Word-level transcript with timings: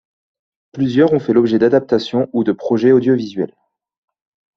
Plusieurs 0.71 1.13
on 1.13 1.19
fait 1.19 1.31
l'objet 1.31 1.59
d'adaptation 1.59 2.27
ou 2.33 2.43
de 2.43 2.51
projets 2.53 2.91
audiovisuels. 2.91 3.53